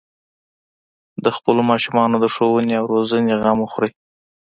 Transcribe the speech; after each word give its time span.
د 1.23 1.25
خپلو 1.35 1.61
ماشومانو 1.71 2.15
د 2.19 2.25
ښوونې 2.33 2.73
او 2.79 2.85
روزنې 2.93 3.33
غم 3.41 3.57
وخورئ. 3.61 3.91